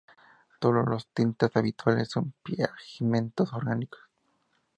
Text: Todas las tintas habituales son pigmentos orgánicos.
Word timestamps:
Todas 0.59 0.87
las 0.89 1.05
tintas 1.13 1.55
habituales 1.55 2.09
son 2.09 2.33
pigmentos 2.43 3.53
orgánicos. 3.53 4.01